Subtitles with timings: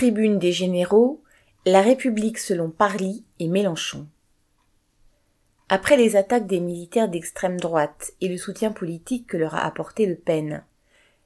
[0.00, 1.22] Tribune des généraux,
[1.66, 4.06] la République selon Parly et Mélenchon.
[5.68, 10.06] Après les attaques des militaires d'extrême droite et le soutien politique que leur a apporté
[10.06, 10.64] Le Pen,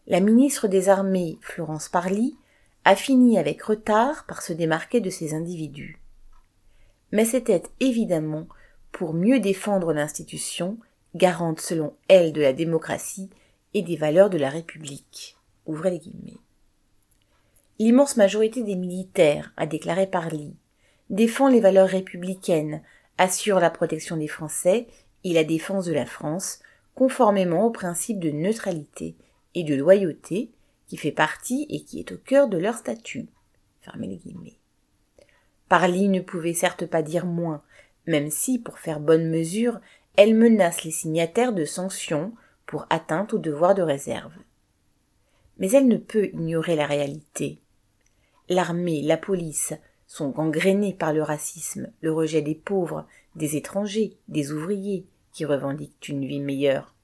[0.08, 2.36] la ministre des Armées, Florence Parly,
[2.84, 6.00] a fini avec retard par se démarquer de ces individus.
[7.12, 8.48] Mais c'était évidemment
[8.90, 10.78] pour mieux défendre l'institution,
[11.14, 13.30] garante selon elle de la démocratie
[13.72, 15.36] et des valeurs de la République.
[15.64, 16.40] Ouvrez les guillemets.
[17.80, 20.54] L'immense majorité des militaires, a déclaré Parly,
[21.10, 22.82] défend les valeurs républicaines,
[23.18, 24.86] assure la protection des Français
[25.24, 26.60] et la défense de la France,
[26.94, 29.16] conformément au principe de neutralité
[29.56, 30.52] et de loyauté
[30.86, 33.26] qui fait partie et qui est au cœur de leur statut.
[35.68, 37.62] Parly ne pouvait certes pas dire moins,
[38.06, 39.80] même si, pour faire bonne mesure,
[40.16, 42.32] elle menace les signataires de sanctions
[42.66, 44.32] pour atteinte au devoir de réserve.
[45.58, 47.58] Mais elle ne peut ignorer la réalité.
[48.48, 49.72] L'armée, la police
[50.06, 56.08] sont gangrénées par le racisme, le rejet des pauvres, des étrangers, des ouvriers qui revendiquent
[56.08, 56.94] une vie meilleure.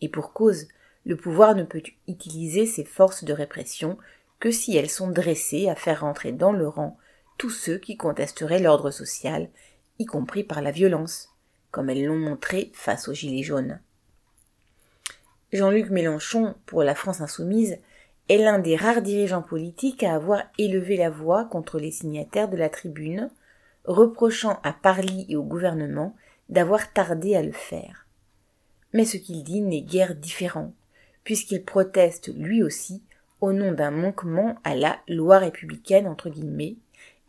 [0.00, 0.68] Et pour cause,
[1.04, 3.98] le pouvoir ne peut utiliser ses forces de répression
[4.40, 6.96] que si elles sont dressées à faire rentrer dans le rang
[7.36, 9.48] tous ceux qui contesteraient l'ordre social,
[9.98, 11.30] y compris par la violence,
[11.70, 13.80] comme elles l'ont montré face aux Gilets jaunes.
[15.52, 17.78] Jean-Luc Mélenchon, pour la France insoumise,
[18.28, 22.56] est l'un des rares dirigeants politiques à avoir élevé la voix contre les signataires de
[22.56, 23.30] la tribune,
[23.84, 26.14] reprochant à Parly et au gouvernement
[26.48, 28.06] d'avoir tardé à le faire.
[28.92, 30.72] Mais ce qu'il dit n'est guère différent,
[31.24, 33.02] puisqu'il proteste lui aussi
[33.40, 36.76] au nom d'un manquement à la loi républicaine entre guillemets,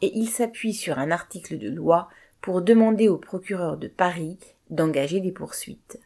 [0.02, 2.09] et il s'appuie sur un article de loi
[2.42, 4.38] pour demander au procureur de Paris
[4.70, 6.00] d'engager des poursuites.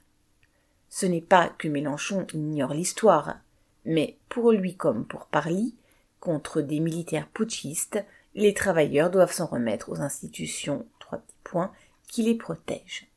[0.89, 3.38] Ce n'est pas que Mélenchon ignore l'histoire,
[3.86, 5.76] mais pour lui comme pour Parly,
[6.20, 8.03] contre des militaires putschistes,
[8.36, 11.72] les travailleurs doivent s'en remettre aux institutions trois petits points
[12.08, 13.08] qui les protègent.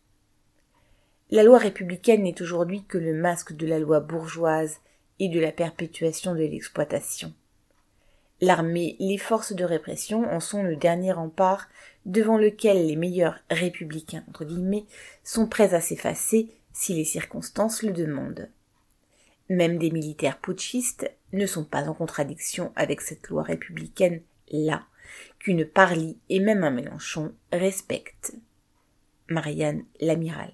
[1.31, 4.79] La loi républicaine n'est aujourd'hui que le masque de la loi bourgeoise
[5.19, 7.33] et de la perpétuation de l'exploitation.
[8.41, 11.69] L'armée, les forces de répression en sont le dernier rempart
[12.05, 14.85] devant lequel les meilleurs républicains entre guillemets
[15.25, 18.49] sont prêts à s'effacer si les circonstances le demandent.
[19.49, 24.87] Même des militaires putschistes ne sont pas en contradiction avec cette loi républicaine là,
[25.39, 28.35] qu'une Parly et même un Mélenchon respectent.
[29.29, 30.53] Marianne l'amiral.